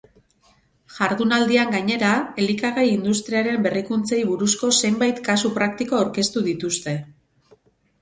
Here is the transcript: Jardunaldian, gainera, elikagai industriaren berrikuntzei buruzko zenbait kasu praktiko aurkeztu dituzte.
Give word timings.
Jardunaldian, 0.95 1.69
gainera, 1.75 2.09
elikagai 2.45 2.87
industriaren 2.95 3.69
berrikuntzei 3.69 4.21
buruzko 4.33 4.73
zenbait 4.85 5.25
kasu 5.31 5.57
praktiko 5.63 6.03
aurkeztu 6.05 6.49
dituzte. 6.53 7.01